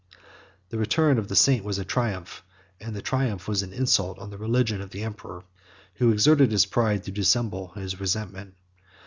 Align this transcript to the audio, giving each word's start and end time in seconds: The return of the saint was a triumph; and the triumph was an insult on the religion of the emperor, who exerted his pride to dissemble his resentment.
The 0.69 0.79
return 0.79 1.19
of 1.19 1.27
the 1.27 1.35
saint 1.35 1.63
was 1.63 1.77
a 1.77 1.85
triumph; 1.85 2.41
and 2.79 2.95
the 2.95 3.03
triumph 3.03 3.47
was 3.47 3.61
an 3.61 3.71
insult 3.71 4.17
on 4.17 4.31
the 4.31 4.37
religion 4.39 4.81
of 4.81 4.89
the 4.89 5.03
emperor, 5.03 5.43
who 5.93 6.09
exerted 6.11 6.51
his 6.51 6.65
pride 6.65 7.03
to 7.03 7.11
dissemble 7.11 7.67
his 7.75 7.99
resentment. 7.99 8.55